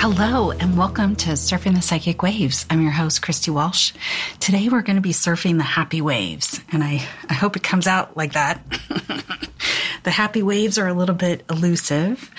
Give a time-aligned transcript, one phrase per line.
[0.00, 2.64] Hello, and welcome to Surfing the Psychic Waves.
[2.70, 3.92] I'm your host, Christy Walsh.
[4.38, 7.86] Today, we're going to be surfing the happy waves, and I, I hope it comes
[7.86, 8.64] out like that.
[10.02, 12.30] the happy waves are a little bit elusive.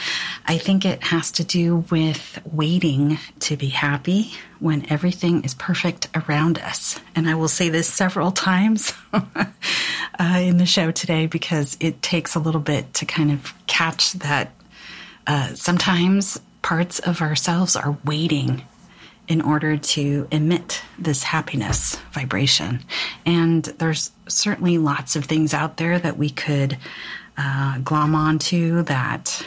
[0.48, 6.08] I think it has to do with waiting to be happy when everything is perfect
[6.16, 7.00] around us.
[7.16, 9.46] And I will say this several times uh,
[10.20, 14.52] in the show today because it takes a little bit to kind of catch that.
[15.28, 18.64] Uh, sometimes parts of ourselves are waiting
[19.28, 22.84] in order to emit this happiness vibration.
[23.26, 26.78] And there's certainly lots of things out there that we could
[27.38, 29.46] uh, glom onto that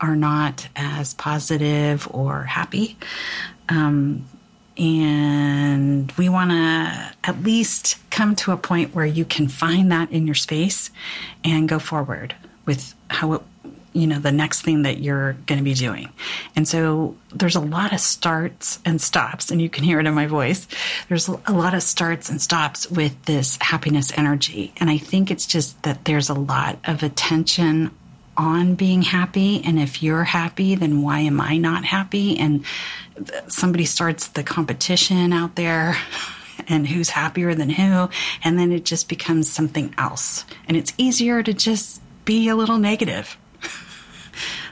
[0.00, 2.96] are not as positive or happy.
[3.68, 4.26] Um,
[4.76, 10.10] and we want to at least come to a point where you can find that
[10.10, 10.90] in your space
[11.44, 12.34] and go forward
[12.66, 13.42] with how it
[13.94, 16.10] you know the next thing that you're going to be doing.
[16.54, 20.14] And so there's a lot of starts and stops and you can hear it in
[20.14, 20.66] my voice.
[21.08, 24.74] There's a lot of starts and stops with this happiness energy.
[24.78, 27.92] And i think it's just that there's a lot of attention
[28.36, 29.62] on being happy.
[29.64, 32.36] And if you're happy then why am i not happy?
[32.36, 32.64] And
[33.46, 35.96] somebody starts the competition out there
[36.68, 38.08] and who's happier than who?
[38.42, 40.44] And then it just becomes something else.
[40.66, 43.36] And it's easier to just be a little negative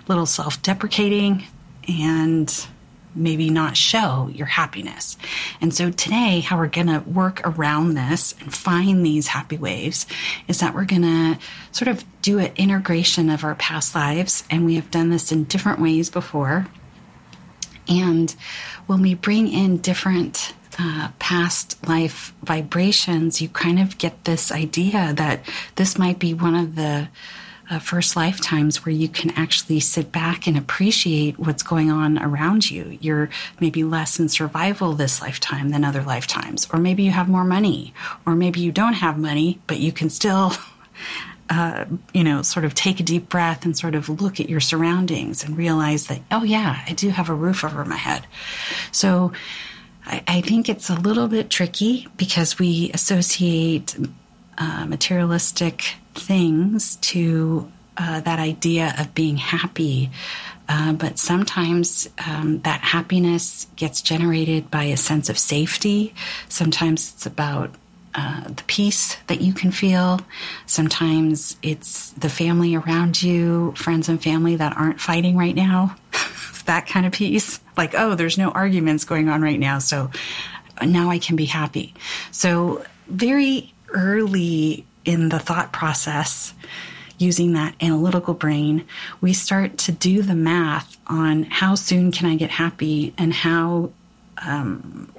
[0.09, 1.45] little self deprecating
[1.89, 2.67] and
[3.15, 5.17] maybe not show your happiness.
[5.61, 10.07] And so today, how we're going to work around this and find these happy waves
[10.49, 11.39] is that we're going to
[11.73, 14.45] sort of do an integration of our past lives.
[14.51, 16.67] And we have done this in different ways before.
[17.89, 18.35] And
[18.87, 25.13] when we bring in different uh, past life vibrations, you kind of get this idea
[25.15, 25.45] that
[25.77, 27.09] this might be one of the
[27.73, 32.71] uh, first lifetimes where you can actually sit back and appreciate what's going on around
[32.71, 32.99] you.
[33.01, 37.45] You're maybe less in survival this lifetime than other lifetimes, or maybe you have more
[37.45, 37.95] money,
[38.27, 40.53] or maybe you don't have money, but you can still.
[41.51, 41.85] Uh,
[42.15, 45.45] you know, sort of take a deep breath and sort of look at your surroundings
[45.45, 48.27] and realize that, oh, yeah, I do have a roof over my head.
[48.91, 49.33] So
[50.07, 53.95] I, think it's a little bit tricky because we associate
[54.57, 60.11] uh, materialistic things to uh, that idea of being happy.
[60.69, 66.15] Uh, but sometimes um, that happiness gets generated by a sense of safety.
[66.49, 67.75] Sometimes it's about
[68.15, 70.21] uh, the peace that you can feel.
[70.67, 75.97] Sometimes it's the family around you, friends and family that aren't fighting right now.
[76.67, 77.61] that kind of peace.
[77.77, 79.79] Like, oh, there's no arguments going on right now.
[79.79, 80.11] So
[80.83, 81.95] now I can be happy.
[82.31, 86.55] So, very early in the thought process,
[87.19, 88.85] using that analytical brain,
[89.21, 93.93] we start to do the math on how soon can I get happy and how
[94.39, 95.13] um,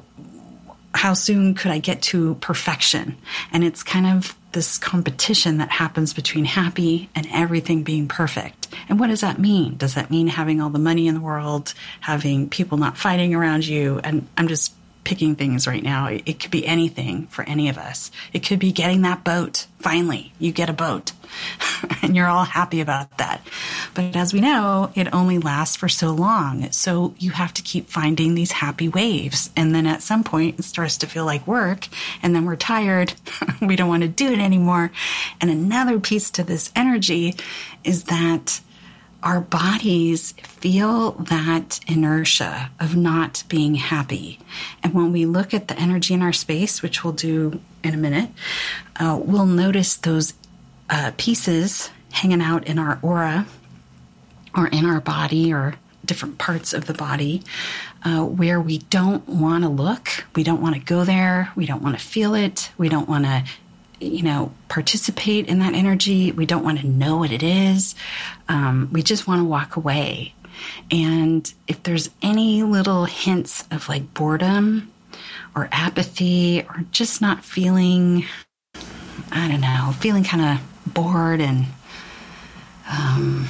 [0.94, 3.18] how soon could I get to perfection?
[3.52, 8.68] And it's kind of this competition that happens between happy and everything being perfect.
[8.88, 9.76] And what does that mean?
[9.78, 13.66] Does that mean having all the money in the world, having people not fighting around
[13.66, 14.00] you?
[14.04, 16.08] And I'm just picking things right now.
[16.08, 18.12] It, could be anything for any of us.
[18.32, 19.68] It could be getting that boat.
[19.80, 21.12] Finally, you get a boat
[22.02, 23.46] and you're all happy about that.
[23.94, 26.72] But as we know, it only lasts for so long.
[26.72, 29.50] So you have to keep finding these happy waves.
[29.56, 31.88] And then at some point, it starts to feel like work.
[32.22, 33.14] And then we're tired.
[33.62, 34.92] we don't want to do it anymore.
[35.42, 37.36] And another piece to this energy
[37.84, 38.62] is that
[39.24, 44.40] our bodies feel that inertia of not being happy.
[44.84, 47.98] And when we look at the energy in our space, which we'll do in a
[47.98, 48.30] minute,
[48.98, 50.34] uh, we'll notice those
[50.90, 53.48] uh, pieces hanging out in our aura
[54.56, 57.42] or in our body or different parts of the body
[58.04, 61.82] uh, where we don't want to look, we don't want to go there, we don't
[61.82, 63.44] want to feel it, we don't want to
[64.04, 66.32] you know, participate in that energy.
[66.32, 67.96] We don't want to know what it is.
[68.50, 70.34] Um, we just want to walk away.
[70.92, 74.92] And if there's any little hints of like boredom
[75.56, 78.26] or apathy or just not feeling,
[79.32, 81.66] I don't know, feeling kind of bored and
[82.90, 83.48] um,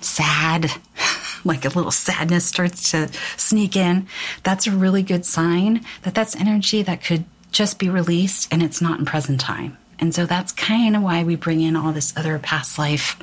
[0.00, 0.70] sad,
[1.44, 4.06] like a little sadness starts to sneak in,
[4.42, 8.80] that's a really good sign that that's energy that could just be released and it's
[8.80, 9.76] not in present time.
[10.00, 13.18] And so that's kind of why we bring in all this other past life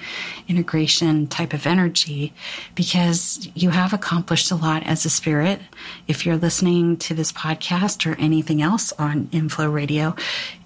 [0.48, 2.34] integration type of energy
[2.76, 5.62] because you have accomplished a lot as a spirit.
[6.08, 10.16] If you're listening to this podcast or anything else on Inflow Radio,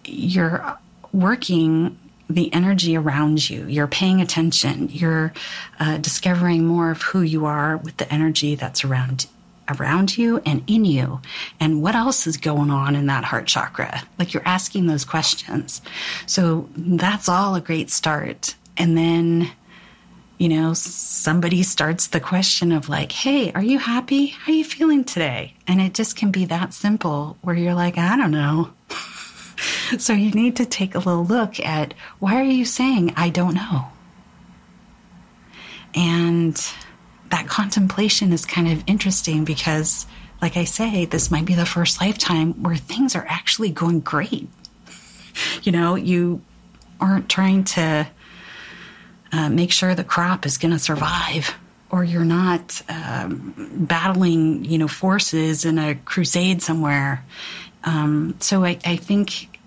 [0.05, 0.77] you're
[1.13, 1.97] working
[2.29, 3.65] the energy around you.
[3.65, 4.89] You're paying attention.
[4.91, 5.33] You're
[5.79, 9.27] uh, discovering more of who you are with the energy that's around
[9.71, 11.21] around you and in you.
[11.59, 14.01] And what else is going on in that heart chakra?
[14.17, 15.81] Like you're asking those questions.
[16.25, 18.55] So that's all a great start.
[18.77, 19.51] And then
[20.37, 24.27] you know somebody starts the question of like hey are you happy?
[24.27, 25.55] How are you feeling today?
[25.67, 28.71] And it just can be that simple where you're like i don't know.
[29.97, 33.55] So you need to take a little look at why are you saying i don't
[33.55, 33.87] know?
[35.93, 36.55] And
[37.29, 40.05] that contemplation is kind of interesting because,
[40.41, 44.49] like I say, this might be the first lifetime where things are actually going great.
[45.63, 46.41] You know, you
[46.99, 48.07] aren't trying to
[49.31, 51.55] uh, make sure the crop is going to survive,
[51.89, 53.53] or you're not um,
[53.87, 57.23] battling, you know, forces in a crusade somewhere.
[57.85, 59.57] Um, so I, I think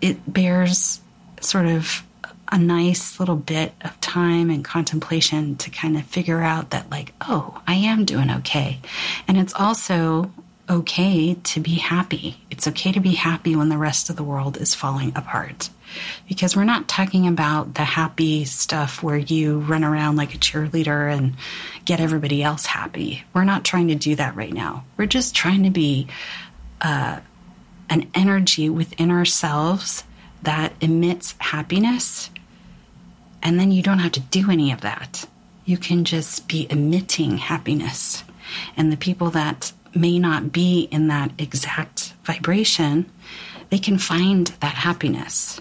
[0.00, 1.00] it bears
[1.40, 2.02] sort of
[2.50, 7.12] a nice little bit of time and contemplation to kind of figure out that, like,
[7.20, 8.80] oh, I am doing okay.
[9.26, 10.30] And it's also
[10.70, 12.36] okay to be happy.
[12.50, 15.70] It's okay to be happy when the rest of the world is falling apart.
[16.28, 21.10] Because we're not talking about the happy stuff where you run around like a cheerleader
[21.10, 21.36] and
[21.86, 23.24] get everybody else happy.
[23.32, 24.84] We're not trying to do that right now.
[24.98, 26.08] We're just trying to be
[26.82, 27.20] uh,
[27.88, 30.04] an energy within ourselves
[30.42, 32.30] that emits happiness
[33.42, 35.26] and then you don't have to do any of that.
[35.64, 38.24] You can just be emitting happiness.
[38.76, 43.10] And the people that may not be in that exact vibration,
[43.70, 45.60] they can find that happiness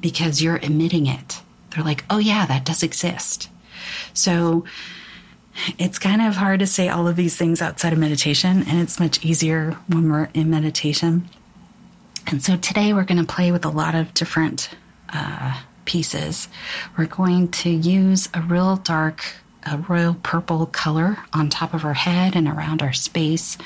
[0.00, 1.40] because you're emitting it.
[1.70, 3.48] They're like, oh, yeah, that does exist.
[4.14, 4.64] So
[5.78, 9.00] it's kind of hard to say all of these things outside of meditation, and it's
[9.00, 11.28] much easier when we're in meditation.
[12.26, 14.70] And so today we're going to play with a lot of different
[15.12, 16.48] uh, pieces.
[16.98, 19.24] We're going to use a real dark
[19.68, 23.58] a royal purple color on top of our head and around our space.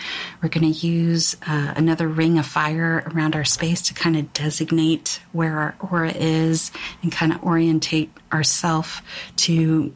[0.43, 4.33] We're going to use uh, another ring of fire around our space to kind of
[4.33, 6.73] designate where our aura is
[7.03, 9.03] and kind of orientate ourself
[9.37, 9.95] to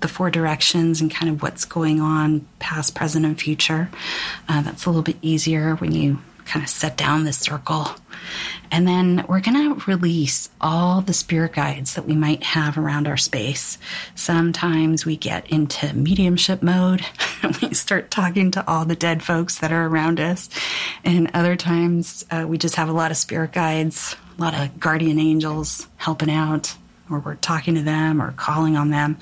[0.00, 3.90] the four directions and kind of what's going on past, present, and future.
[4.48, 7.88] Uh, that's a little bit easier when you kind of set down this circle.
[8.70, 13.06] And then we're going to release all the spirit guides that we might have around
[13.06, 13.78] our space.
[14.14, 17.04] Sometimes we get into mediumship mode
[17.42, 20.48] and we start talking to all the dead folks that are around us.
[21.04, 24.78] And other times uh, we just have a lot of spirit guides, a lot of
[24.80, 26.74] guardian angels helping out,
[27.10, 29.18] or we're talking to them or calling on them.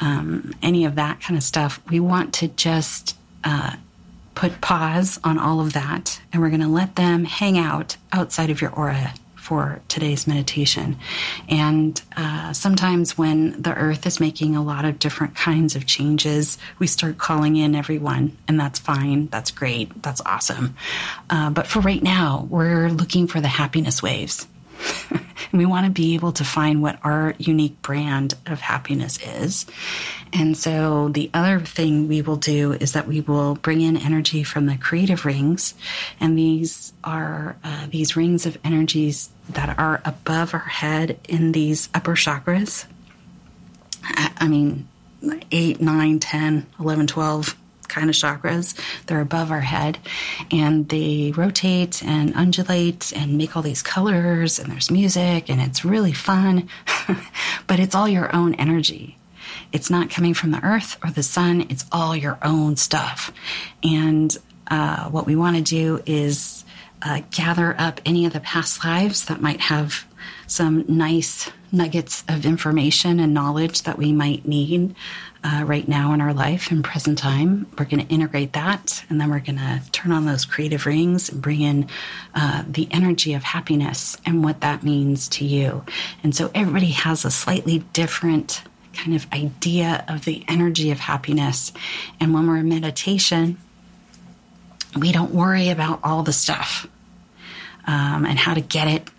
[0.00, 1.80] Um, any of that kind of stuff.
[1.88, 3.76] We want to just uh,
[4.34, 8.50] put pause on all of that and we're going to let them hang out outside
[8.50, 9.14] of your aura
[9.44, 10.96] for today's meditation.
[11.50, 16.56] And uh, sometimes when the earth is making a lot of different kinds of changes,
[16.78, 19.26] we start calling in everyone, and that's fine.
[19.26, 20.02] That's great.
[20.02, 20.76] That's awesome.
[21.28, 24.46] Uh, but for right now, we're looking for the happiness waves.
[25.54, 29.66] and we want to be able to find what our unique brand of happiness is.
[30.32, 34.42] And so the other thing we will do is that we will bring in energy
[34.42, 35.74] from the creative rings.
[36.18, 41.88] And these are uh, these rings of energies that are above our head in these
[41.94, 42.86] upper chakras.
[44.02, 44.88] I mean,
[45.52, 47.56] 8, 9, 10, 11, 12
[47.94, 48.78] kind of chakras.
[49.06, 49.98] They're above our head
[50.50, 55.84] and they rotate and undulate and make all these colors and there's music and it's
[55.84, 56.68] really fun.
[57.66, 59.16] but it's all your own energy.
[59.72, 63.32] It's not coming from the earth or the sun, it's all your own stuff.
[63.82, 64.36] And
[64.68, 66.64] uh, what we want to do is
[67.02, 70.04] uh, gather up any of the past lives that might have
[70.46, 74.94] some nice nuggets of information and knowledge that we might need
[75.44, 77.66] uh, right now in our life in present time.
[77.78, 81.28] We're going to integrate that, and then we're going to turn on those creative rings
[81.28, 81.88] and bring in
[82.34, 85.84] uh, the energy of happiness and what that means to you.
[86.22, 88.62] And so everybody has a slightly different
[88.94, 91.72] kind of idea of the energy of happiness.
[92.20, 93.58] And when we're in meditation,
[94.98, 96.86] we don't worry about all the stuff
[97.86, 99.10] um, and how to get it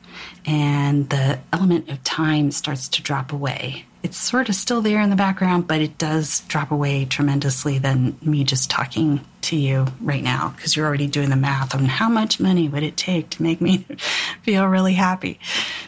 [0.46, 3.86] and the element of time starts to drop away.
[4.06, 8.16] It's sort of still there in the background, but it does drop away tremendously than
[8.22, 12.08] me just talking to you right now because you're already doing the math on how
[12.08, 13.78] much money would it take to make me
[14.44, 15.40] feel really happy.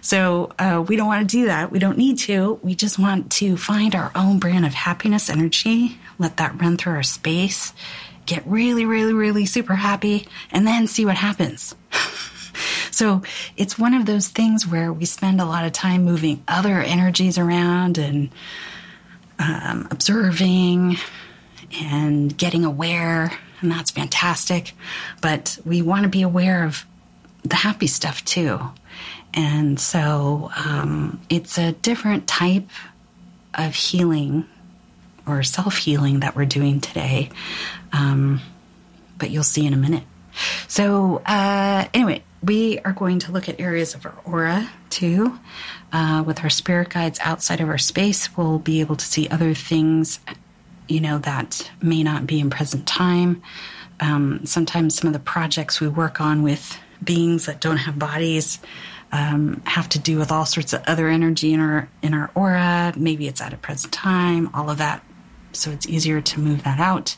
[0.02, 1.72] So uh, we don't want to do that.
[1.72, 2.60] We don't need to.
[2.64, 6.94] We just want to find our own brand of happiness energy, let that run through
[6.94, 7.72] our space,
[8.26, 11.76] get really, really, really super happy, and then see what happens.
[12.98, 13.22] So
[13.56, 17.38] it's one of those things where we spend a lot of time moving other energies
[17.38, 18.32] around and
[19.38, 20.98] um, observing
[21.80, 24.74] and getting aware, and that's fantastic.
[25.22, 26.88] But we want to be aware of
[27.44, 28.60] the happy stuff too.
[29.32, 32.68] And so um, it's a different type
[33.54, 34.46] of healing
[35.28, 37.30] or self healing that we're doing today.
[37.94, 38.42] Um,
[39.20, 40.04] but you'll see in a minute.
[40.68, 45.40] So, uh, anyway, we are going to look at areas of our aura too.
[45.92, 49.54] Uh, with our spirit guides outside of our space, we'll be able to see other
[49.54, 50.20] things,
[50.88, 53.42] you know, that may not be in present time.
[54.00, 58.60] Um, sometimes some of the projects we work on with beings that don't have bodies
[59.12, 62.94] um, have to do with all sorts of other energy in our in our aura.
[62.96, 64.50] Maybe it's at a present time.
[64.54, 65.04] All of that
[65.58, 67.18] so it's easier to move that out.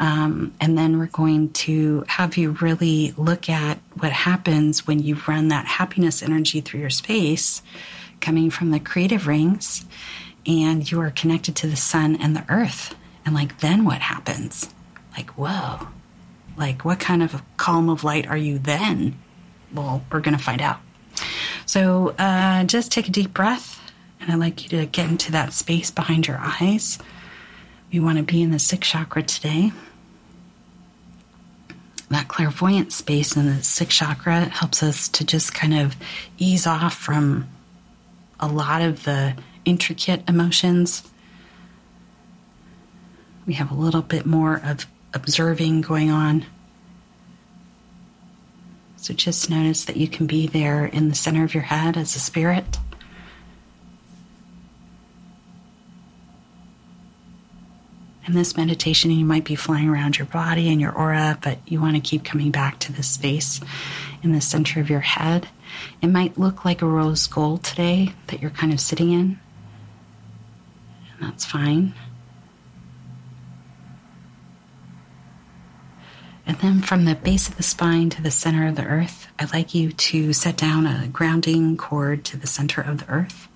[0.00, 5.16] Um, and then we're going to have you really look at what happens when you
[5.26, 7.62] run that happiness energy through your space
[8.20, 9.84] coming from the creative rings
[10.46, 12.94] and you are connected to the sun and the earth.
[13.24, 14.72] And like, then what happens?
[15.16, 15.88] Like, whoa,
[16.56, 19.18] like, what kind of column of light are you then?
[19.72, 20.80] Well, we're going to find out.
[21.66, 23.80] So uh, just take a deep breath.
[24.20, 26.98] And I'd like you to get into that space behind your eyes.
[27.92, 29.72] We want to be in the sixth chakra today.
[32.10, 35.96] That clairvoyant space in the sixth chakra helps us to just kind of
[36.38, 37.48] ease off from
[38.40, 41.02] a lot of the intricate emotions.
[43.46, 46.44] We have a little bit more of observing going on.
[48.96, 52.14] So just notice that you can be there in the center of your head as
[52.16, 52.78] a spirit.
[58.28, 61.80] In this meditation, you might be flying around your body and your aura, but you
[61.80, 63.58] want to keep coming back to this space
[64.22, 65.48] in the center of your head.
[66.02, 69.40] It might look like a rose gold today that you're kind of sitting in,
[71.10, 71.94] and that's fine.
[76.46, 79.54] And then from the base of the spine to the center of the earth, I'd
[79.54, 83.47] like you to set down a grounding cord to the center of the earth.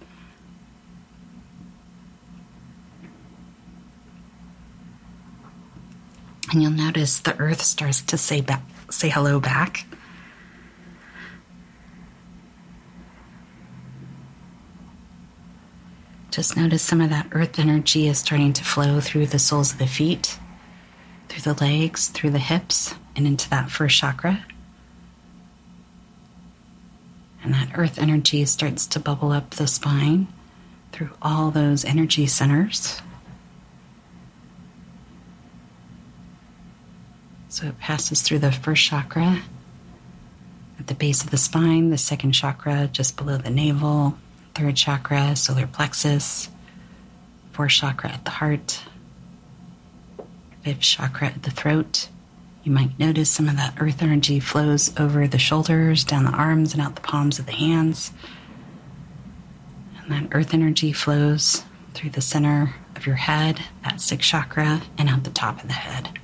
[6.53, 9.87] And you'll notice the earth starts to say back, say hello back.
[16.31, 19.79] Just notice some of that earth energy is starting to flow through the soles of
[19.79, 20.39] the feet,
[21.29, 24.45] through the legs, through the hips, and into that first chakra.
[27.43, 30.29] And that earth energy starts to bubble up the spine
[30.93, 33.01] through all those energy centers.
[37.53, 39.43] So it passes through the first chakra
[40.79, 44.17] at the base of the spine, the second chakra just below the navel,
[44.55, 46.49] third chakra, solar plexus,
[47.51, 48.81] fourth chakra at the heart,
[50.63, 52.09] fifth chakra at the throat.
[52.65, 56.73] You might notice some of that earth energy flows over the shoulders, down the arms,
[56.73, 58.13] and out the palms of the hands.
[60.01, 65.11] And that earth energy flows through the center of your head, that sixth chakra, and
[65.11, 66.19] out the top of the head.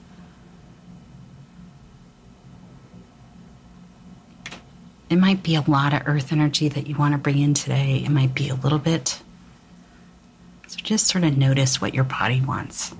[5.11, 8.03] It might be a lot of earth energy that you want to bring in today.
[8.05, 9.23] It might be a little bit.
[10.67, 12.95] So just sort of notice what your body wants.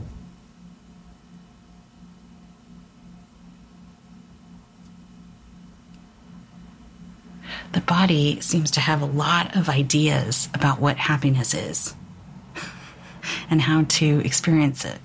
[7.73, 11.95] The body seems to have a lot of ideas about what happiness is
[13.51, 14.99] and how to experience it.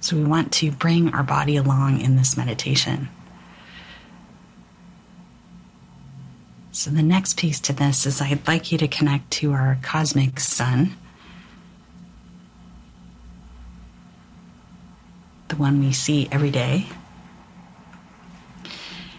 [0.00, 3.08] So we want to bring our body along in this meditation.
[6.78, 10.38] So, the next piece to this is I'd like you to connect to our cosmic
[10.38, 10.94] sun,
[15.48, 16.86] the one we see every day,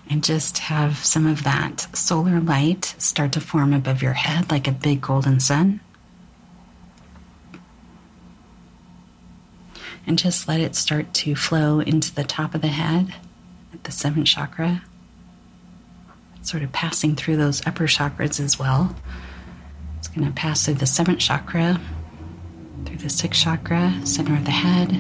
[0.10, 4.66] and just have some of that solar light start to form above your head like
[4.66, 5.82] a big golden sun.
[10.08, 13.16] And just let it start to flow into the top of the head
[13.74, 14.84] at the seventh chakra
[16.50, 18.96] sort of passing through those upper chakras as well.
[20.00, 21.80] It's going to pass through the seventh chakra,
[22.86, 24.92] through the sixth chakra, center of the head.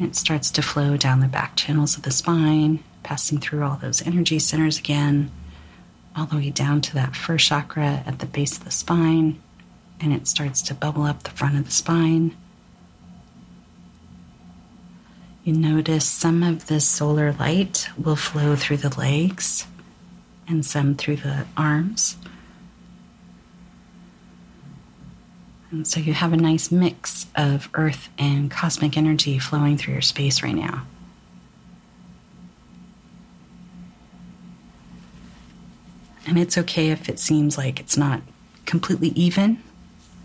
[0.00, 4.04] It starts to flow down the back channels of the spine, passing through all those
[4.06, 5.30] energy centers again,
[6.16, 9.38] all the way down to that first chakra at the base of the spine,
[10.00, 12.34] and it starts to bubble up the front of the spine.
[15.44, 19.66] You notice some of the solar light will flow through the legs
[20.46, 22.16] and some through the arms.
[25.72, 30.02] And so you have a nice mix of earth and cosmic energy flowing through your
[30.02, 30.86] space right now.
[36.24, 38.22] And it's okay if it seems like it's not
[38.64, 39.60] completely even.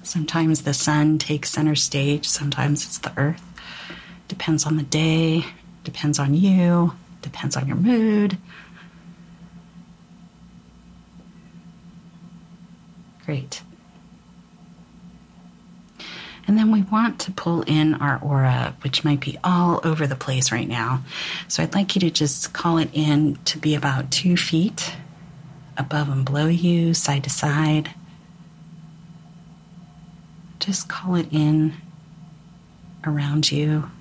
[0.04, 3.47] Sometimes the sun takes center stage, sometimes it's the earth.
[4.28, 5.46] Depends on the day,
[5.84, 8.38] depends on you, depends on your mood.
[13.26, 13.62] Great.
[16.48, 20.16] And then we want to pull in our aura, which might be all over the
[20.16, 21.04] place right now.
[21.50, 24.96] So I'd like you to just call it in to be about two feet
[25.78, 27.94] above and below you, side to side.
[30.60, 31.74] Just call it in
[33.06, 33.92] around you.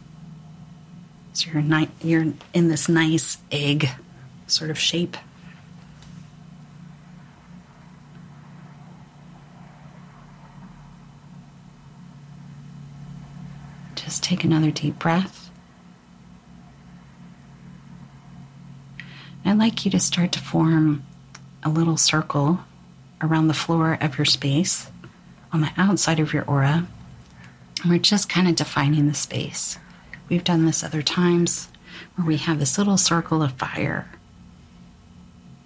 [1.36, 3.90] So you're, ni- you're in this nice egg
[4.46, 5.18] sort of shape.
[13.96, 15.50] Just take another deep breath.
[19.44, 21.04] I'd like you to start to form
[21.62, 22.60] a little circle
[23.20, 24.90] around the floor of your space
[25.52, 26.86] on the outside of your aura.
[27.82, 29.78] And we're just kind of defining the space.
[30.28, 31.68] We've done this other times
[32.14, 34.10] where we have this little circle of fire.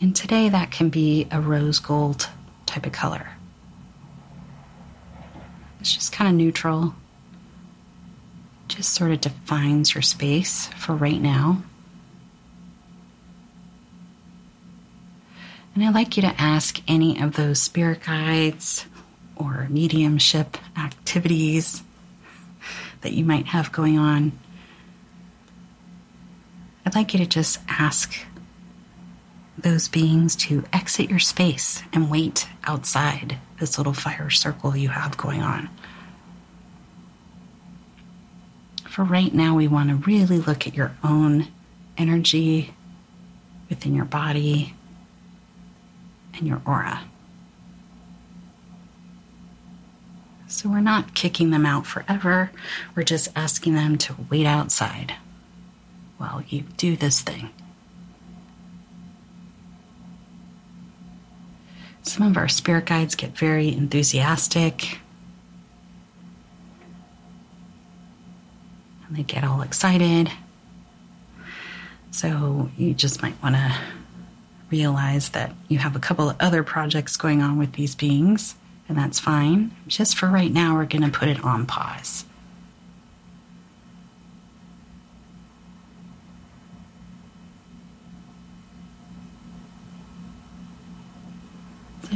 [0.01, 2.29] And today that can be a rose gold
[2.67, 3.31] type of color.
[5.81, 6.95] It's just kind of neutral,
[8.69, 11.63] just sort of defines your space for right now.
[15.75, 18.87] And I'd like you to ask any of those spirit guides
[19.37, 21.83] or mediumship activities
[23.01, 24.33] that you might have going on.
[26.91, 28.19] I'd like you to just ask
[29.57, 35.17] those beings to exit your space and wait outside this little fire circle you have
[35.17, 35.69] going on.
[38.89, 41.47] For right now, we want to really look at your own
[41.97, 42.75] energy
[43.69, 44.75] within your body
[46.35, 47.03] and your aura.
[50.49, 52.51] So we're not kicking them out forever,
[52.97, 55.15] we're just asking them to wait outside
[56.21, 57.49] while you do this thing.
[62.03, 64.99] Some of our spirit guides get very enthusiastic
[69.09, 70.31] and they get all excited.
[72.11, 73.75] So you just might want to
[74.71, 78.57] realize that you have a couple of other projects going on with these beings,
[78.89, 79.75] and that's fine.
[79.87, 82.25] Just for right now, we're going to put it on pause.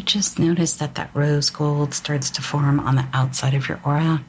[0.02, 4.24] Just notice that that rose gold starts to form on the outside of your aura.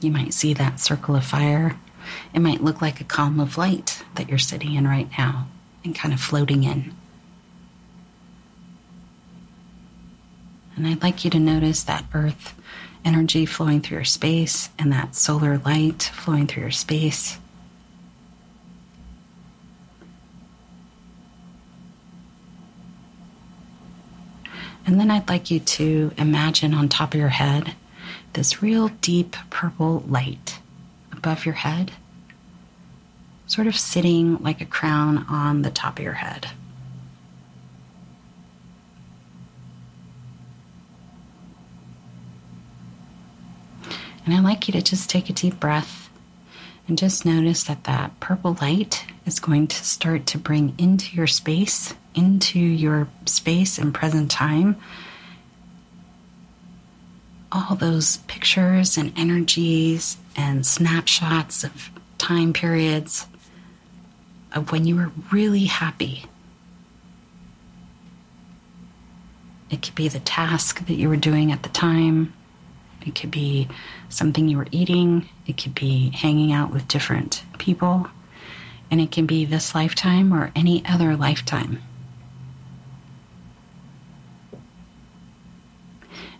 [0.00, 1.78] You might see that circle of fire.
[2.34, 5.46] It might look like a column of light that you're sitting in right now
[5.84, 6.94] and kind of floating in.
[10.76, 12.54] And I'd like you to notice that earth
[13.04, 17.38] energy flowing through your space and that solar light flowing through your space.
[24.84, 27.74] And then I'd like you to imagine on top of your head
[28.32, 30.58] this real deep purple light
[31.12, 31.92] above your head,
[33.46, 36.48] sort of sitting like a crown on the top of your head.
[44.24, 46.08] And I'd like you to just take a deep breath
[46.86, 51.26] and just notice that that purple light is going to start to bring into your
[51.26, 54.76] space, into your space and present time,
[57.50, 63.26] all those pictures and energies and snapshots of time periods
[64.52, 66.24] of when you were really happy.
[69.70, 72.34] It could be the task that you were doing at the time.
[73.06, 73.68] It could be
[74.08, 78.06] something you were eating, it could be hanging out with different people,
[78.90, 81.82] and it can be this lifetime or any other lifetime.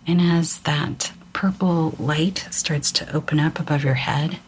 [0.06, 4.38] And as that purple light starts to open up above your head,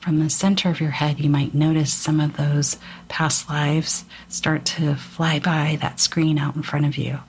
[0.00, 4.64] from the center of your head, you might notice some of those past lives start
[4.64, 7.20] to fly by that screen out in front of you.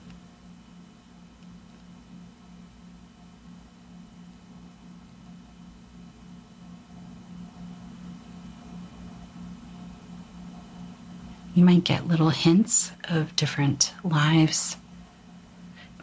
[11.54, 14.76] You might get little hints of different lives.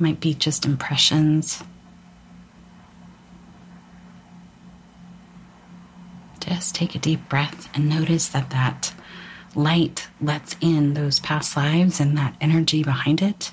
[0.01, 1.61] Might be just impressions.
[6.39, 8.93] Just take a deep breath and notice that that
[9.55, 13.51] light lets in those past lives and that energy behind it.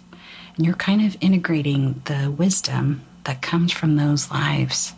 [0.56, 4.94] And you're kind of integrating the wisdom that comes from those lives.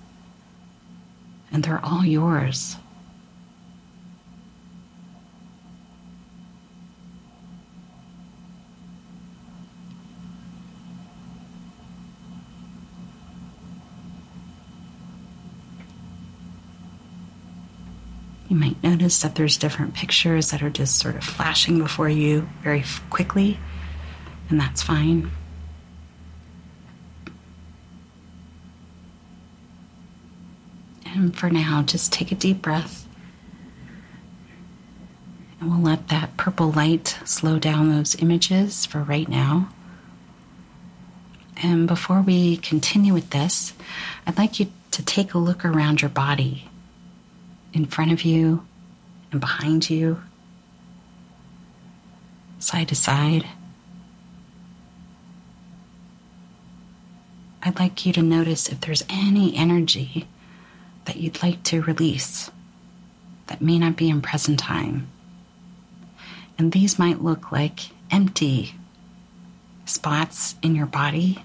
[1.51, 2.77] And they're all yours.
[18.49, 22.85] You notice that there's different pictures that are just sort of flashing before you very
[23.11, 23.59] quickly,
[24.49, 25.31] and that's fine.
[31.05, 33.09] And for now, just take a deep breath.
[35.61, 39.71] And we'll let that purple light slow down those images for right now.
[41.61, 43.73] And before we continue with this,
[44.27, 46.69] I'd like you to take a look around your body
[47.73, 48.64] in front of you
[49.31, 50.23] and behind you,
[52.59, 53.47] side to side.
[57.62, 60.27] I'd like you to notice if there's any energy
[61.05, 62.51] that you'd like to release
[63.49, 65.09] that may not be in present time.
[66.57, 68.75] And these might look like empty
[69.85, 71.43] spots in your body.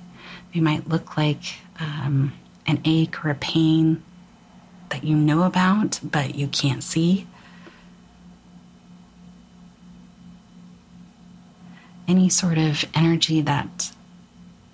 [0.54, 1.44] They might look like
[1.80, 2.34] um,
[2.68, 4.04] an ache or a pain
[4.90, 7.28] that you know about but you can't see.
[12.08, 13.92] Any sort of energy that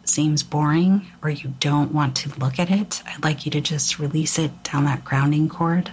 [0.03, 3.99] seems boring or you don't want to look at it, I'd like you to just
[3.99, 5.91] release it down that grounding cord.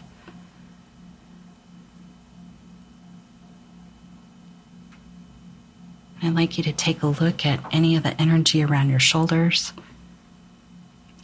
[6.22, 9.72] I'd like you to take a look at any of the energy around your shoulders,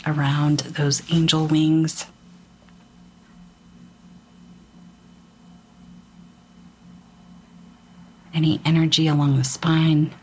[0.06, 2.06] around those angel wings,
[8.34, 10.14] any energy along the spine,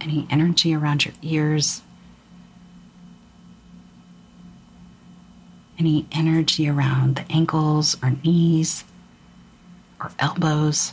[0.00, 1.82] any energy around your ears,
[5.78, 8.84] any energy around the ankles or knees
[10.00, 10.92] or elbows.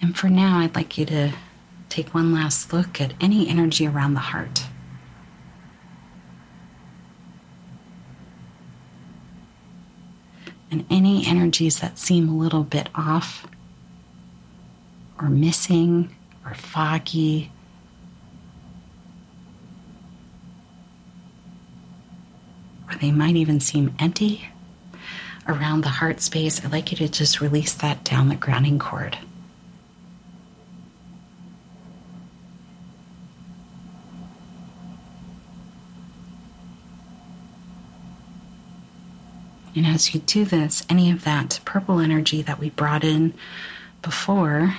[0.00, 1.32] And for now, I'd like you to
[1.88, 4.65] take one last look at any energy around the heart.
[10.70, 13.46] And any energies that seem a little bit off
[15.20, 17.50] or missing or foggy.
[22.88, 24.48] Or they might even seem empty
[25.48, 26.64] around the heart space.
[26.64, 29.18] I'd like you to just release that down the grounding cord.
[39.76, 43.34] And as you do this, any of that purple energy that we brought in
[44.00, 44.74] before,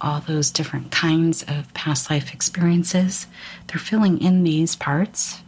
[0.00, 3.26] all those different kinds of past life experiences,
[3.66, 5.42] they're filling in these parts,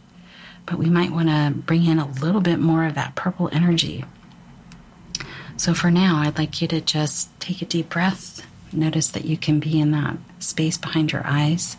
[0.67, 4.05] but we might want to bring in a little bit more of that purple energy.
[5.57, 8.45] So for now, I'd like you to just take a deep breath.
[8.71, 11.77] Notice that you can be in that space behind your eyes.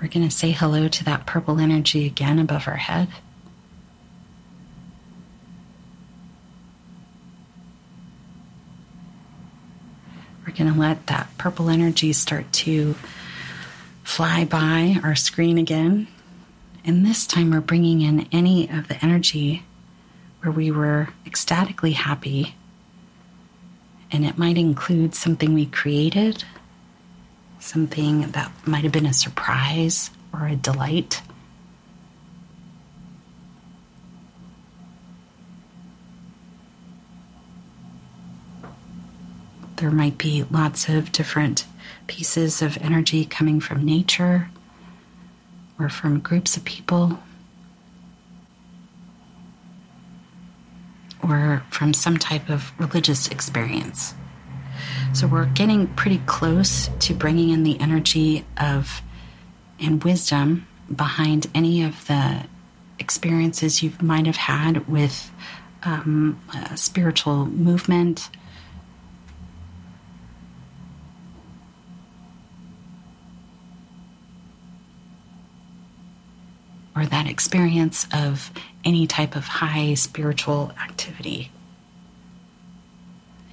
[0.00, 3.08] We're going to say hello to that purple energy again above our head.
[10.46, 12.94] We're going to let that purple energy start to
[14.02, 16.08] fly by our screen again.
[16.84, 19.62] And this time we're bringing in any of the energy
[20.40, 22.56] where we were ecstatically happy.
[24.10, 26.44] And it might include something we created,
[27.60, 31.22] something that might have been a surprise or a delight.
[39.82, 41.66] There might be lots of different
[42.06, 44.48] pieces of energy coming from nature
[45.76, 47.18] or from groups of people
[51.20, 54.14] or from some type of religious experience.
[55.14, 59.02] So we're getting pretty close to bringing in the energy of
[59.80, 62.44] and wisdom behind any of the
[63.00, 65.32] experiences you might have had with
[65.82, 66.40] um,
[66.76, 68.30] spiritual movement.
[76.94, 78.50] Or that experience of
[78.84, 81.50] any type of high spiritual activity,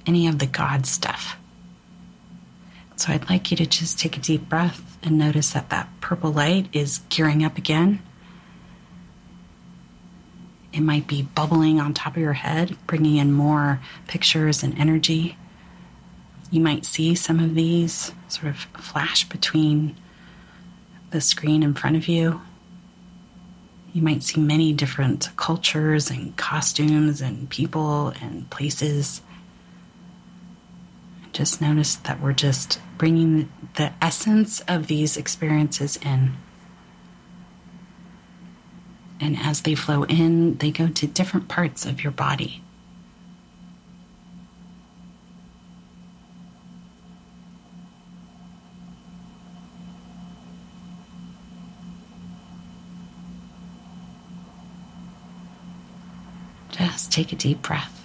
[0.06, 1.36] any of the God stuff.
[2.96, 6.32] So I'd like you to just take a deep breath and notice that that purple
[6.32, 8.02] light is gearing up again.
[10.72, 15.38] It might be bubbling on top of your head, bringing in more pictures and energy.
[16.50, 19.96] You might see some of these sort of flash between
[21.10, 22.42] the screen in front of you.
[23.92, 29.20] You might see many different cultures and costumes and people and places.
[31.32, 36.36] Just notice that we're just bringing the essence of these experiences in.
[39.20, 42.62] And as they flow in, they go to different parts of your body.
[57.10, 57.96] Take a deep breath.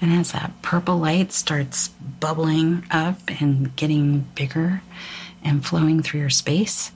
[0.00, 4.82] And as that purple light starts bubbling up and getting bigger
[5.42, 6.90] and flowing through your space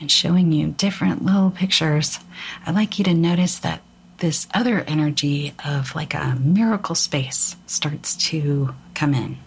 [0.00, 2.18] and showing you different little pictures,
[2.66, 3.82] I'd like you to notice that
[4.18, 9.38] this other energy of like a miracle space starts to come in.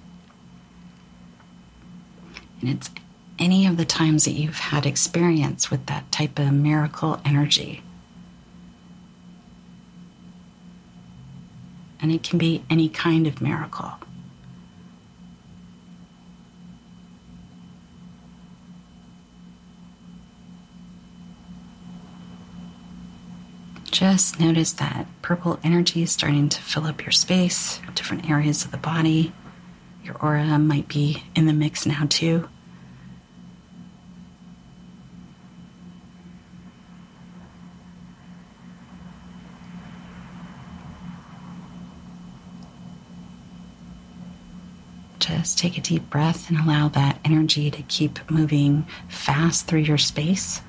[2.62, 2.90] And it's
[3.42, 7.84] any of the times that you've had experience with that type of miracle energy.
[12.02, 13.94] and it can be any kind of miracle.
[23.92, 28.72] Just notice that purple energy is starting to fill up your space, different areas of
[28.72, 29.32] the body.
[30.04, 32.50] Your aura might be in the mix now, too.
[45.44, 50.62] Take a deep breath and allow that energy to keep moving fast through your space.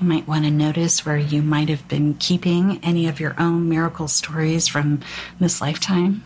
[0.00, 3.68] You might want to notice where you might have been keeping any of your own
[3.68, 5.00] miracle stories from
[5.38, 6.24] this lifetime.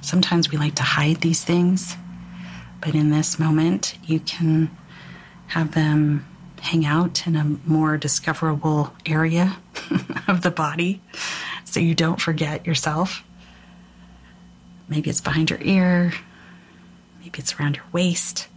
[0.00, 1.96] Sometimes we like to hide these things,
[2.80, 4.70] but in this moment, you can
[5.48, 6.24] have them
[6.60, 9.56] hang out in a more discoverable area
[10.28, 11.00] of the body
[11.64, 13.22] so you don't forget yourself.
[14.88, 16.12] Maybe it's behind your ear,
[17.20, 18.48] maybe it's around your waist.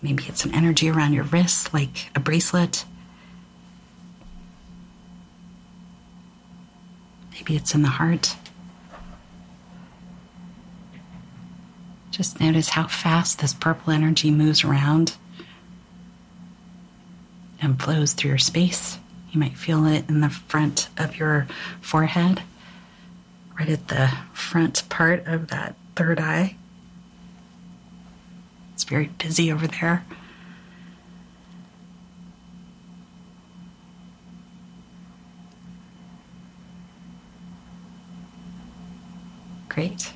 [0.00, 2.84] Maybe it's some energy around your wrist, like a bracelet.
[7.32, 8.36] Maybe it's in the heart.
[12.18, 15.16] Just notice how fast this purple energy moves around
[17.62, 18.98] and flows through your space.
[19.30, 21.46] You might feel it in the front of your
[21.80, 22.42] forehead,
[23.56, 26.56] right at the front part of that third eye.
[28.74, 30.04] It's very busy over there.
[39.68, 40.12] Great.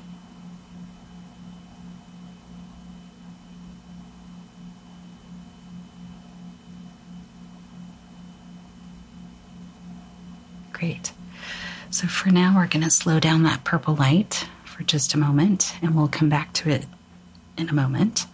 [10.83, 11.13] Great.
[11.91, 15.75] So for now, we're going to slow down that purple light for just a moment
[15.81, 16.85] and we'll come back to it
[17.57, 18.25] in a moment.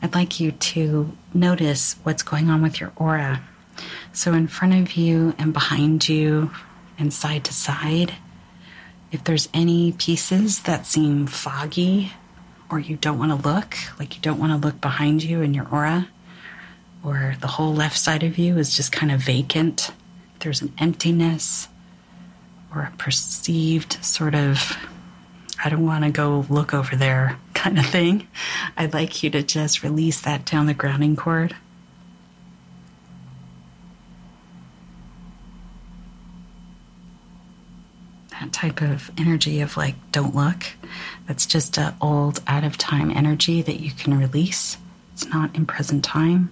[0.00, 3.42] I'd like you to notice what's going on with your aura.
[4.12, 6.52] So, in front of you and behind you
[6.96, 8.14] and side to side,
[9.10, 12.12] if there's any pieces that seem foggy
[12.70, 15.54] or you don't want to look, like you don't want to look behind you in
[15.54, 16.06] your aura,
[17.04, 19.90] or the whole left side of you is just kind of vacant,
[20.38, 21.66] there's an emptiness,
[22.74, 24.76] or a perceived sort of
[25.62, 28.26] I don't want to go look over there kind of thing.
[28.76, 31.54] I'd like you to just release that down the grounding cord.
[38.30, 40.64] That type of energy of like, don't look.
[41.26, 44.78] That's just an old, out of time energy that you can release.
[45.12, 46.50] It's not in present time.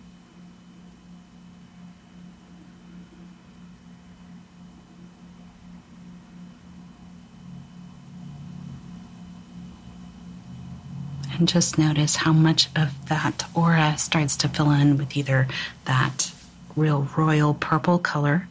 [11.38, 15.46] And just notice how much of that aura starts to fill in with either
[15.85, 16.33] that
[16.74, 18.48] real royal purple color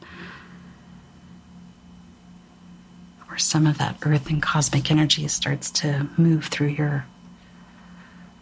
[3.30, 7.06] or some of that earth and cosmic energy starts to move through your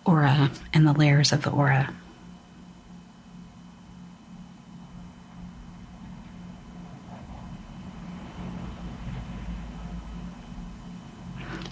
[0.05, 1.93] aura and the layers of the aura.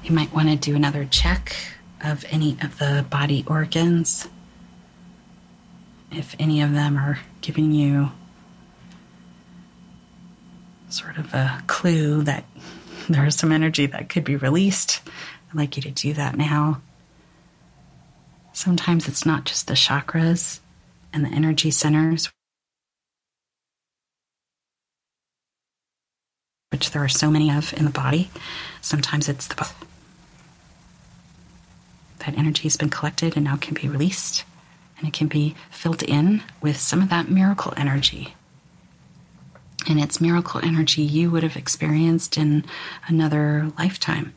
[0.03, 1.55] You might want to do another check
[2.03, 4.27] of any of the body organs.
[6.11, 8.11] If any of them are giving you
[10.89, 12.45] sort of a clue that
[13.09, 15.01] there's some energy that could be released,
[15.49, 16.81] I'd like you to do that now.
[18.53, 20.59] Sometimes it's not just the chakras
[21.11, 22.29] and the energy centers,
[26.71, 28.29] which there are so many of in the body.
[28.81, 29.55] Sometimes it's the
[32.25, 34.43] that energy has been collected and now can be released
[34.97, 38.35] and it can be filled in with some of that miracle energy.
[39.87, 42.63] And it's miracle energy you would have experienced in
[43.07, 44.33] another lifetime.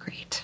[0.00, 0.42] Great.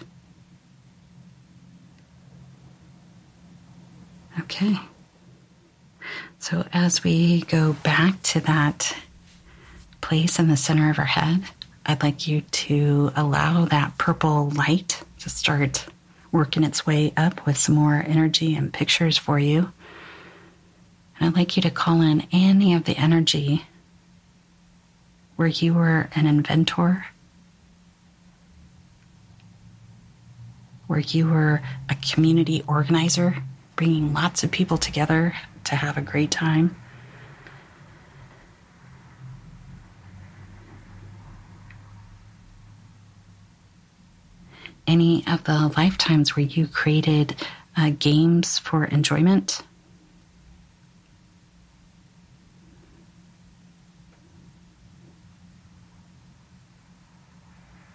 [4.41, 4.79] Okay.
[6.43, 8.97] So, as we go back to that
[10.01, 11.45] place in the center of our head,
[11.87, 15.87] I'd like you to allow that purple light to start
[16.33, 19.73] working its way up with some more energy and pictures for you.
[21.21, 23.65] And I'd like you to call in any of the energy
[25.37, 27.07] where you were an inventor,
[30.89, 33.45] where you were a community organizer,
[33.77, 36.77] bringing lots of people together to have a great time.
[44.87, 47.37] Any of the lifetimes where you created
[47.77, 49.63] uh, games for enjoyment?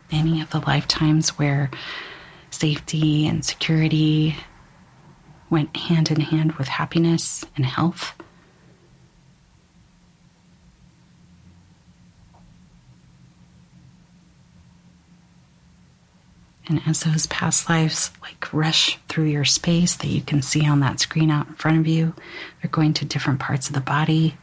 [0.10, 1.70] Any of the lifetimes where
[2.50, 4.38] safety and security
[5.50, 8.14] went hand in hand with happiness and health.
[16.70, 20.82] And as those past lives like rush through your space that you can see on
[20.82, 22.14] that screen out in front of you,
[22.62, 24.36] they're going to different parts of the body,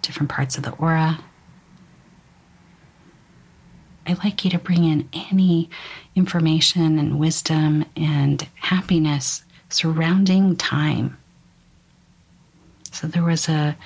[0.00, 1.18] different parts of the aura.
[4.06, 5.68] I'd like you to bring in any
[6.16, 11.18] information and wisdom and happiness surrounding time.
[12.90, 13.76] So there was a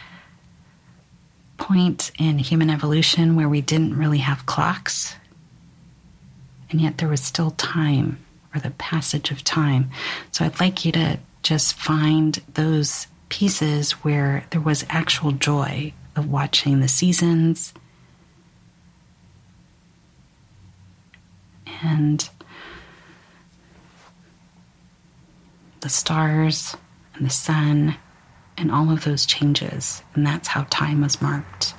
[1.58, 5.14] point in human evolution where we didn't really have clocks,
[6.70, 8.18] and yet there was still time
[8.54, 9.90] or the passage of time.
[10.32, 16.30] So I'd like you to just find those pieces where there was actual joy of
[16.30, 17.72] watching the seasons
[21.82, 22.28] and
[25.86, 26.76] the stars
[27.14, 27.94] and the sun
[28.56, 30.02] and all of those changes.
[30.14, 31.74] And that's how time was marked.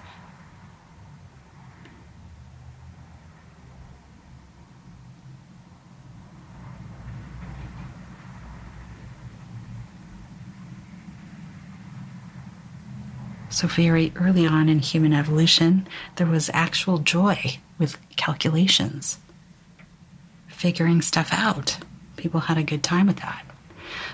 [13.50, 19.17] So, very early on in human evolution, there was actual joy with calculations,
[20.48, 21.77] figuring stuff out.
[22.15, 23.46] People had a good time with that.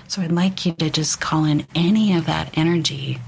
[0.08, 3.18] So I'd like you to just call in any of that energy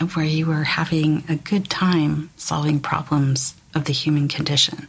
[0.00, 4.88] of where you were having a good time solving problems of the human condition.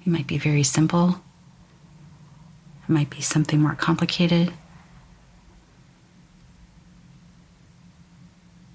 [0.00, 1.20] It might be very simple,
[2.82, 4.52] it might be something more complicated.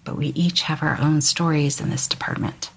[0.04, 2.72] But we each have our own stories in this department.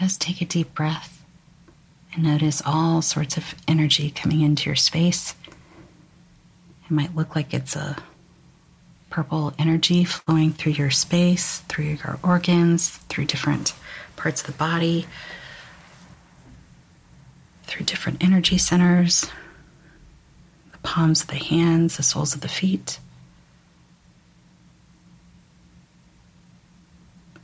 [0.00, 1.22] Just take a deep breath
[2.12, 5.34] And notice all sorts of energy coming into your space.
[6.84, 7.96] It might look like it's a
[9.10, 13.74] purple energy flowing through your space, through your organs, through different
[14.16, 15.06] parts of the body,
[17.64, 19.26] through different energy centers,
[20.72, 22.98] the palms of the hands, the soles of the feet.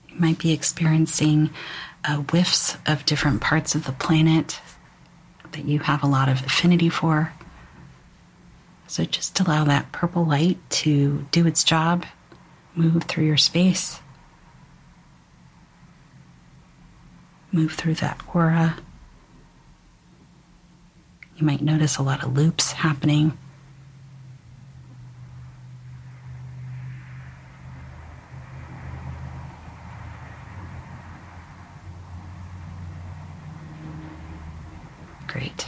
[0.08, 1.50] You might be experiencing
[2.06, 4.60] uh, whiffs of different parts of the planet
[5.52, 7.32] that you have a lot of affinity for.
[8.86, 12.06] So just allow that purple light to do its job,
[12.74, 14.00] move through your space,
[17.50, 18.76] move through that aura.
[21.36, 23.36] You might notice a lot of loops happening.
[35.36, 35.66] Great.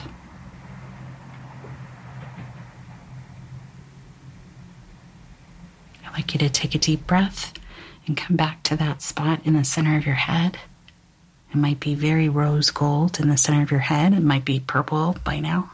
[6.06, 7.52] I'd like you to take a deep breath
[8.06, 10.56] and come back to that spot in the center of your head.
[11.52, 14.14] It might be very rose gold in the center of your head.
[14.14, 15.72] It might be purple by now.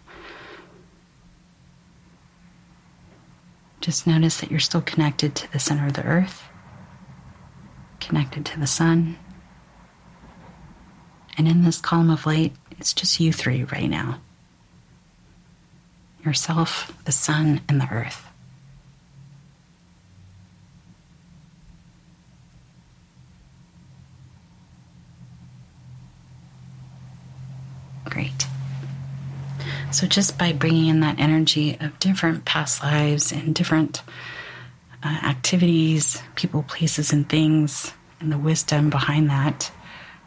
[3.80, 6.42] Just notice that you're still connected to the center of the earth,
[8.01, 9.20] connected to the sun.
[11.38, 14.20] And in this column of light, it's just you three right now
[16.25, 18.27] yourself, the sun, and the earth.
[28.07, 28.47] Great.
[29.91, 34.03] So, just by bringing in that energy of different past lives and different
[35.03, 39.70] uh, activities, people, places, and things, and the wisdom behind that,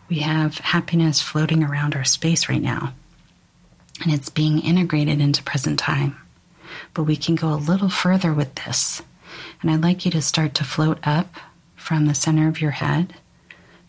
[0.10, 2.94] we have happiness floating around our space right now.
[4.02, 6.16] And it's being integrated into present time.
[6.94, 9.02] But we can go a little further with this.
[9.62, 11.36] And I'd like you to start to float up
[11.76, 13.16] from the center of your head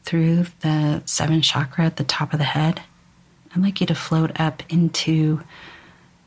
[0.04, 2.82] through the seven chakra at the top of the head.
[3.54, 5.42] I'd like you to float up into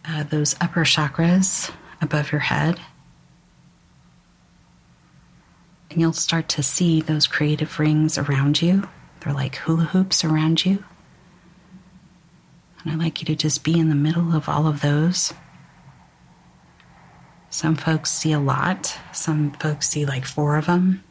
[0.06, 1.72] uh, those upper chakras
[2.02, 2.80] above your head.
[5.90, 8.88] And you'll start to see those creative rings around you
[9.22, 10.84] they're like hula hoops around you.
[12.84, 15.34] And I'd like you to just be in the middle of all of those.
[17.50, 21.04] Some folks see a lot, some folks see like four of them.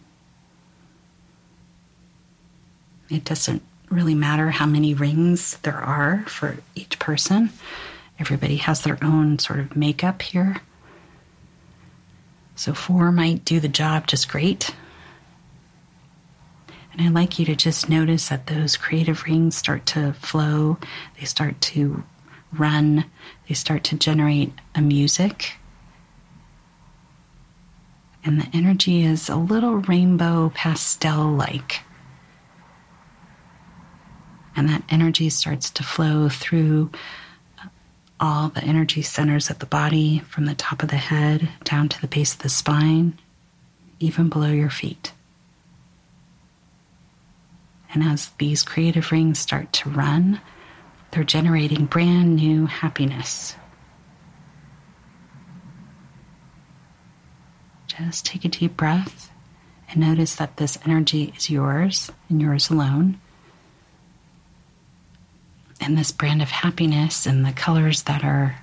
[3.08, 7.50] It doesn't really matter how many rings there are for each person.
[8.18, 10.56] Everybody has their own sort of makeup here.
[12.54, 14.74] So, four might do the job just great.
[16.92, 20.78] And I'd like you to just notice that those creative rings start to flow,
[21.18, 22.02] they start to
[22.52, 23.04] run,
[23.48, 25.54] they start to generate a music.
[28.24, 31.82] And the energy is a little rainbow pastel like.
[34.56, 36.90] And that energy starts to flow through
[38.18, 42.00] all the energy centers of the body, from the top of the head down to
[42.00, 43.18] the base of the spine,
[44.00, 45.09] even below your feet.
[48.00, 50.40] And as these creative rings start to run,
[51.10, 53.54] they're generating brand new happiness.
[57.88, 59.30] Just take a deep breath
[59.90, 63.20] and notice that this energy is yours and yours alone.
[65.78, 68.60] And this brand of happiness and the colors that are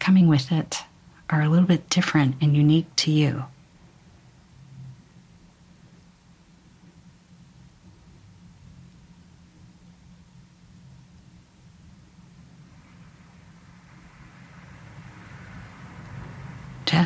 [0.00, 0.82] coming with it
[1.30, 3.44] are a little bit different and unique to you.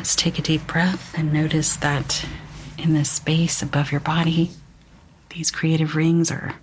[0.03, 2.25] Take a deep breath and notice that
[2.77, 4.49] in this space above your body,
[5.29, 6.55] these creative rings are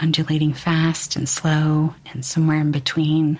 [0.00, 3.38] undulating fast and slow and somewhere in between.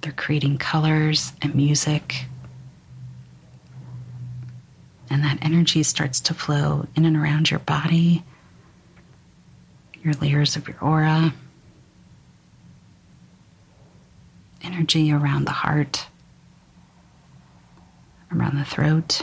[0.00, 2.26] They're creating colors and music.
[5.10, 8.24] And that energy starts to flow in and around your body,
[10.02, 11.34] your layers of your aura,
[14.62, 16.06] energy around the heart
[18.36, 19.22] around the throat.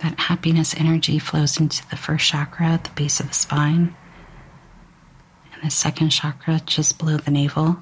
[0.00, 3.94] That happiness energy flows into the first chakra at the base of the spine,
[5.52, 7.78] and the second chakra just below the navel.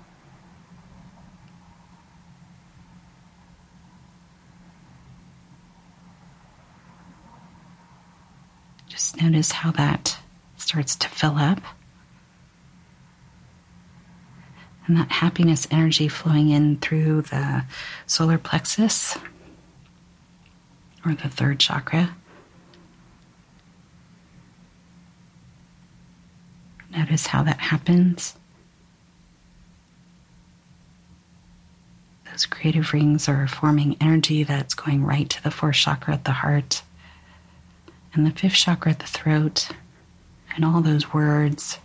[8.88, 10.18] Just notice how that
[10.58, 11.60] starts to fill up.
[14.90, 17.62] And that happiness energy flowing in through the
[18.08, 19.16] solar plexus
[21.06, 22.16] or the third chakra.
[26.90, 28.34] Notice how that happens.
[32.28, 36.32] Those creative rings are forming energy that's going right to the fourth chakra at the
[36.32, 36.82] heart
[38.12, 39.68] and the fifth chakra at the throat,
[40.56, 41.78] and all those words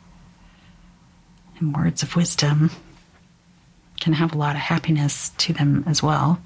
[1.60, 2.72] and words of wisdom
[4.06, 6.40] can have a lot of happiness to them as well.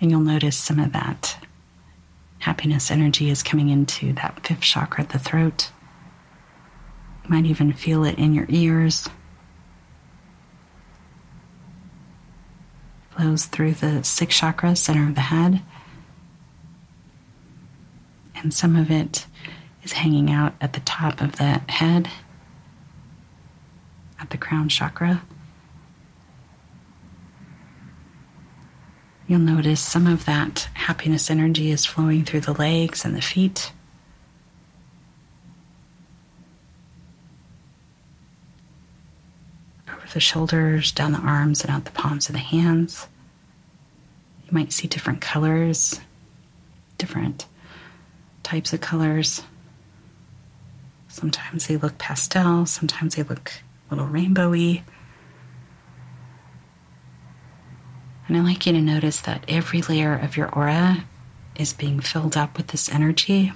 [0.00, 1.38] And you'll notice some of that
[2.40, 5.70] happiness energy is coming into that fifth chakra the throat.
[7.24, 9.08] You might even feel it in your ears.
[13.16, 15.62] Flows through the sixth chakra, center of the head
[18.34, 19.26] and some of it
[19.82, 22.08] is hanging out at the top of the head,
[24.20, 25.22] at the crown chakra.
[29.28, 33.72] You'll notice some of that happiness energy is flowing through the legs and the feet.
[39.86, 43.06] Over the shoulders, down the arms, and out the palms of the hands.
[44.46, 46.00] You might see different colors,
[46.96, 47.44] different
[48.42, 49.42] types of colors.
[51.08, 53.52] Sometimes they look pastel, sometimes they look
[53.90, 54.84] a little rainbowy.
[58.28, 61.06] And I like you to notice that every layer of your aura
[61.56, 63.52] is being filled up with this energy.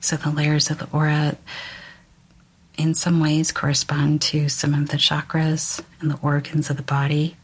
[0.00, 1.38] So the layers of the aura
[2.76, 7.36] in some ways correspond to some of the chakras and the organs of the body.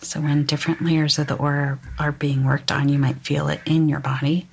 [0.00, 3.60] So, when different layers of the aura are being worked on, you might feel it
[3.66, 4.48] in your body.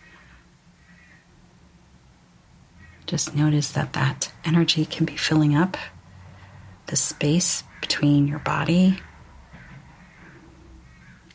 [3.06, 5.78] Just notice that that energy can be filling up
[6.88, 8.98] the space between your body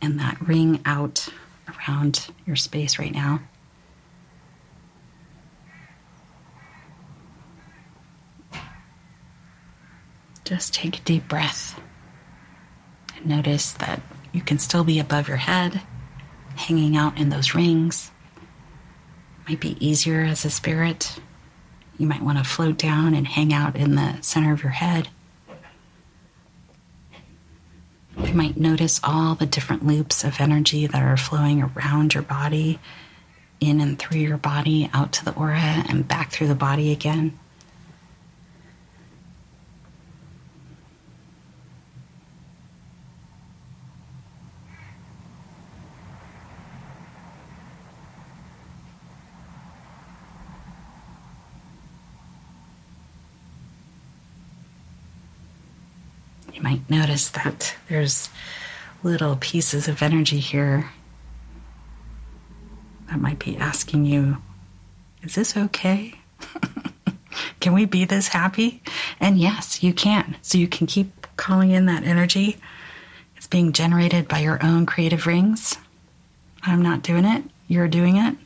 [0.03, 1.29] and that ring out
[1.69, 3.41] around your space right now.
[10.45, 11.81] Just take a deep breath
[13.27, 14.01] notice that
[14.33, 15.81] you can still be above your head,
[16.57, 18.11] hanging out in those rings.
[19.49, 21.19] Might be easier as a spirit.
[21.99, 25.09] You might want to float down and hang out in the center of your head.
[28.17, 32.79] You might notice all the different loops of energy that are flowing around your body,
[33.61, 37.39] in and through your body, out to the aura, and back through the body again.
[56.53, 58.29] You might notice that there's
[59.03, 60.91] little pieces of energy here
[63.09, 64.39] that might be asking you,
[65.23, 66.15] is this okay?
[67.61, 68.83] can we be this happy?
[69.19, 70.37] And yes, you can.
[70.43, 72.59] So you can keep calling in that energy.
[73.37, 75.77] It's being generated by your own creative rings.
[76.63, 78.37] I'm not doing it, you're doing it.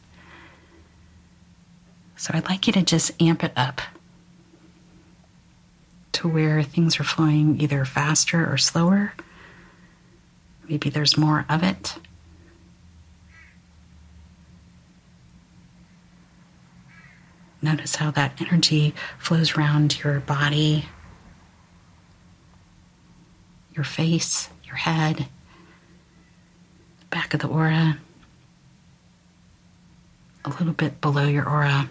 [2.17, 3.81] So I'd like you to just amp it up
[6.15, 9.13] to where things are flowing either faster or slower.
[10.69, 11.97] Maybe there's more of it.
[17.61, 20.87] Notice how that energy flows around your body,
[23.75, 25.27] your face, your head,
[27.11, 27.99] back of the aura,
[30.45, 31.89] a little bit below your aura.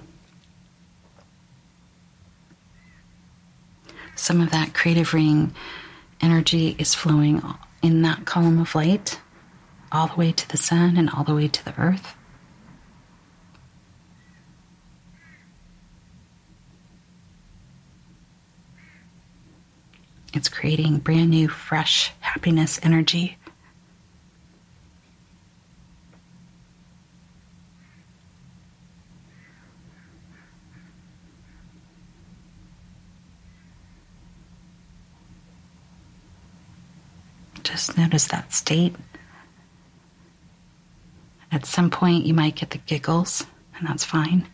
[4.15, 5.53] Some of that creative ring
[6.21, 7.41] energy is flowing
[7.81, 9.19] in that column of light
[9.91, 12.15] all the way to the sun and all the way to the earth.
[20.33, 23.37] It's creating brand new, fresh happiness energy.
[37.73, 38.95] Just notice that state.
[41.51, 44.47] At some point, you might get the giggles, and that's fine.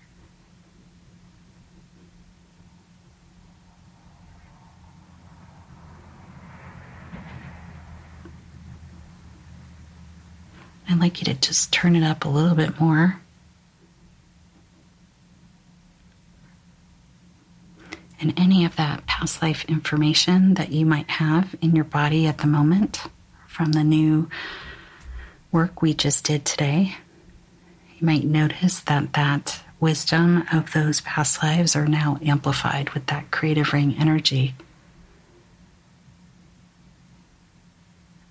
[10.88, 13.20] I'd like you to just turn it up a little bit more.
[18.22, 22.40] And any of that past life information that you might have in your body at
[22.40, 23.04] the moment
[23.48, 24.30] from the new
[25.52, 26.96] work we just did today,
[27.98, 33.32] you might notice that that wisdom of those past lives are now amplified with that
[33.32, 34.54] creative ring energy.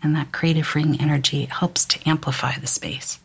[0.03, 3.19] And that creative ring energy helps to amplify the space.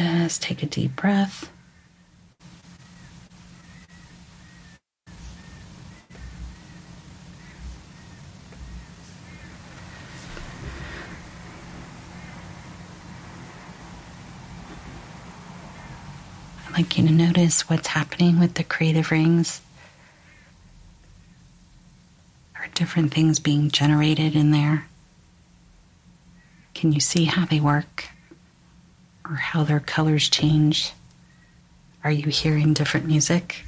[0.00, 1.50] Just take a deep breath.
[16.66, 19.60] I'd like you to notice what's happening with the creative rings.
[22.56, 24.86] Are different things being generated in there?
[26.72, 28.06] Can you see how they work?
[29.30, 30.92] Or how their colors change?
[32.02, 33.64] Are you hearing different music?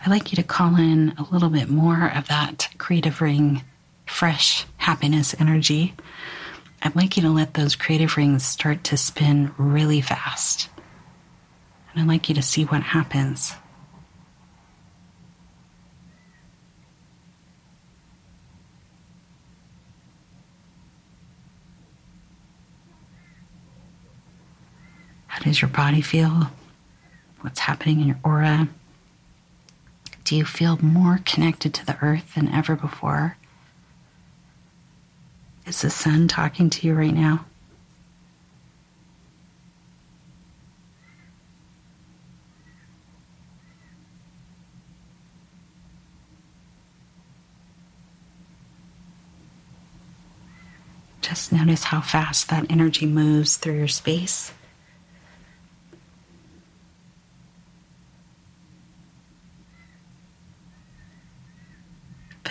[0.11, 3.63] like you to call in a little bit more of that creative ring,
[4.05, 5.95] fresh happiness energy.
[6.81, 10.67] I'd like you to let those creative rings start to spin really fast.
[11.93, 13.53] And I'd like you to see what happens.
[25.27, 26.51] How does your body feel?
[27.39, 28.67] What's happening in your aura?
[30.23, 33.37] Do you feel more connected to the earth than ever before?
[35.65, 37.45] Is the sun talking to you right now?
[51.21, 54.51] Just notice how fast that energy moves through your space.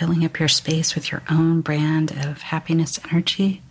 [0.01, 3.61] Filling up your space with your own brand of happiness energy.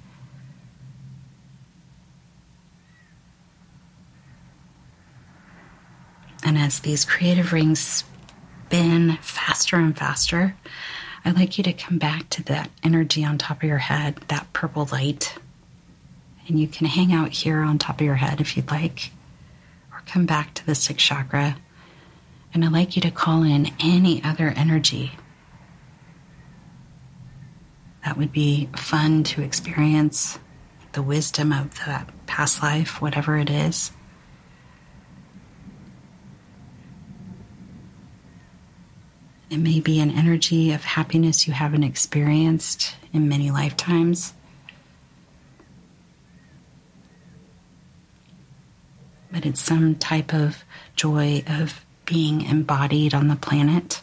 [6.44, 10.54] And as these creative rings spin faster and faster,
[11.24, 14.52] I'd like you to come back to that energy on top of your head, that
[14.52, 15.34] purple light.
[16.46, 19.10] And you can hang out here on top of your head if you'd like,
[19.90, 21.56] or come back to the sixth chakra.
[22.54, 25.10] And I'd like you to call in any other energy
[28.04, 30.38] that would be fun to experience
[30.92, 33.92] the wisdom of that past life, whatever it is.
[39.50, 44.32] It may be an energy of happiness you haven't experienced in many lifetimes.
[49.32, 53.99] But it's some type of joy of being embodied on the planet.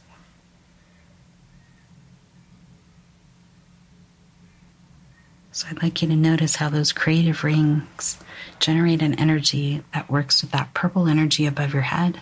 [5.57, 8.19] So I'd like you to notice how those creative rings
[8.59, 12.21] generate an energy that works with that purple energy above your head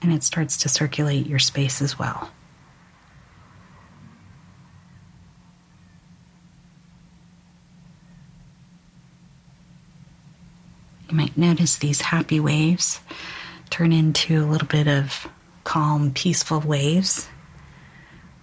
[0.00, 2.30] and it starts to circulate your space as well.
[11.08, 13.00] You might notice these happy waves
[13.68, 15.26] turn into a little bit of
[15.64, 17.28] calm, peaceful waves,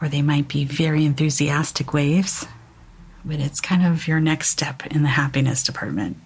[0.01, 2.45] or they might be very enthusiastic waves
[3.25, 6.17] but it's kind of your next step in the happiness department.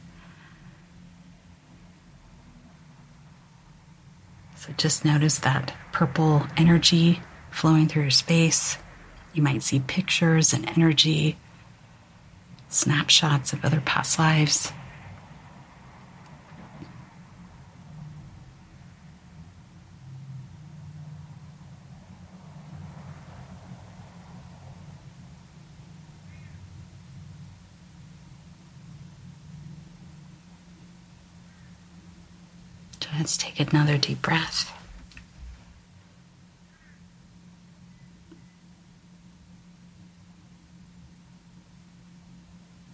[4.57, 8.77] So just notice that purple energy flowing through your space.
[9.33, 11.37] You might see pictures and energy,
[12.67, 14.73] snapshots of other past lives.
[33.29, 34.75] Let's take another deep breath.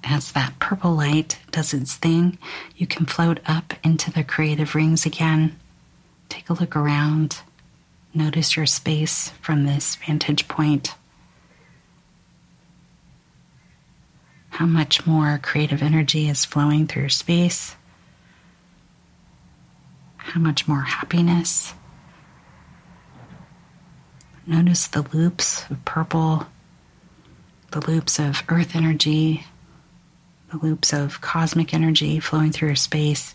[0.04, 2.38] As that purple light does its thing,
[2.76, 5.58] you can float up into the creative rings again.
[6.28, 7.40] Take a look around.
[8.14, 10.96] Notice your space from this vantage point.
[14.50, 17.78] How much more creative energy is flowing through your space?
[20.36, 21.74] How much more happiness?
[24.46, 26.48] Notice the loops of purple,
[27.72, 29.46] the loops of earth energy,
[30.52, 33.34] the loops of cosmic energy flowing through your space.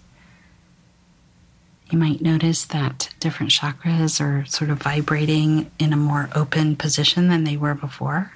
[1.91, 7.29] You might notice that different chakras are sort of vibrating in a more open position
[7.29, 8.35] than they were before.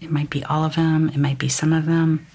[0.00, 2.26] It might be all of them, it might be some of them.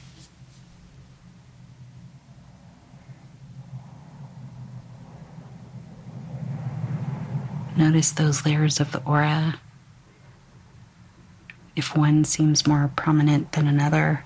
[7.80, 9.58] Notice those layers of the aura.
[11.78, 14.26] If one seems more prominent than another,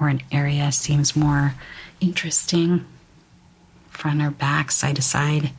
[0.00, 1.54] or an area seems more
[2.00, 2.84] interesting,
[3.90, 5.52] front or back, side to side.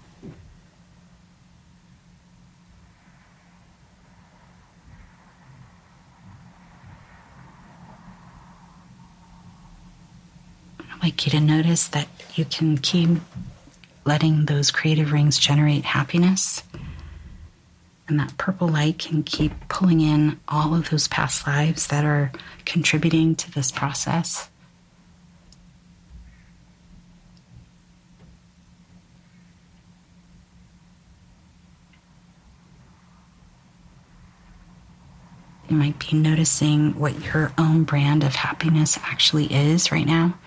[10.81, 13.21] I'd like you to notice that you can keep
[14.05, 16.63] letting those creative rings generate happiness.
[18.07, 22.31] And that purple light can keep pulling in all of those past lives that are
[22.65, 24.49] contributing to this process.
[35.69, 40.37] You might be noticing what your own brand of happiness actually is right now.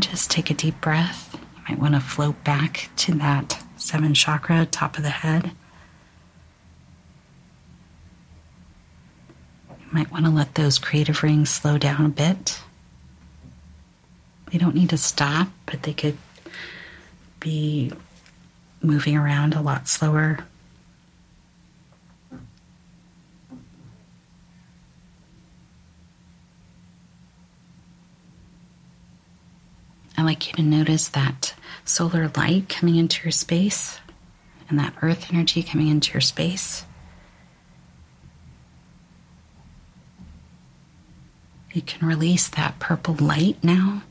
[0.00, 1.30] Just take a deep breath.
[1.34, 5.52] You might want to float back to that seven chakra, top of the head.
[9.68, 12.60] You might want to let those creative rings slow down a bit.
[14.50, 16.16] They don't need to stop, but they could
[17.40, 17.92] be
[18.82, 20.46] moving around a lot slower.
[30.26, 31.54] Like you to notice that
[31.84, 34.00] solar light coming into your space
[34.68, 36.84] and that earth energy coming into your space.
[41.72, 44.02] You can release that purple light now.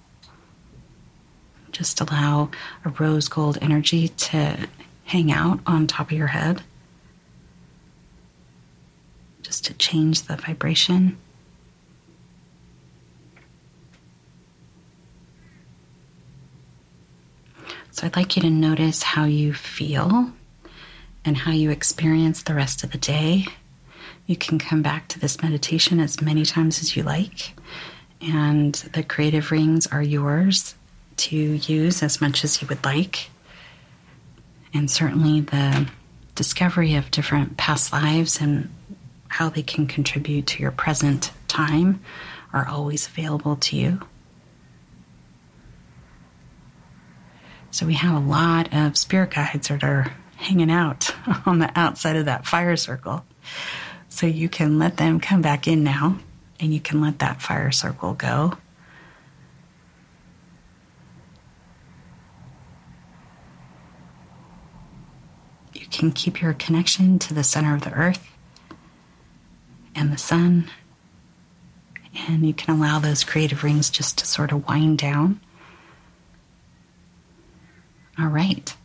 [1.72, 2.50] Just allow
[2.86, 4.68] a rose gold energy to
[5.06, 6.62] hang out on top of your head.
[9.42, 11.18] Just to change the vibration.
[17.96, 20.30] So I'd like you to notice how you feel
[21.24, 23.46] and how you experience the rest of the day.
[24.26, 27.54] You can come back to this meditation as many times as you like,
[28.20, 30.76] and the creative rings are yours
[31.16, 33.30] to use as much as you would like.
[34.74, 35.88] And certainly the
[36.36, 38.70] discovery of different past lives and
[39.30, 42.02] how they can contribute to your present time
[42.52, 44.02] are always available to you.
[47.76, 51.14] So we have a lot of spirit guides that are hanging out
[51.46, 53.26] on the outside of that fire circle.
[54.08, 56.20] So you can let them come back in now
[56.58, 58.54] and you can let that fire circle go.
[65.74, 68.26] You can keep your connection to the center of the earth
[69.94, 70.72] and the sun.
[72.30, 75.42] And you can allow those creative rings just to sort of wind down.
[78.18, 78.76] All right.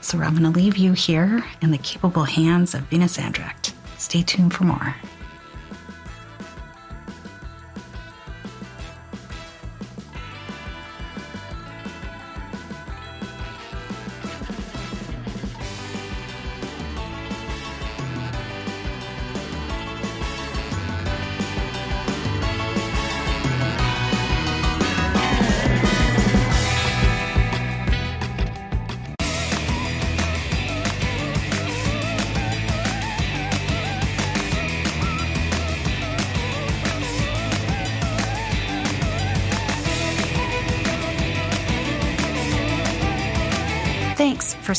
[0.00, 3.74] So I'm going to leave you here in the capable hands of Venus Andrecht.
[3.98, 4.94] Stay tuned for more.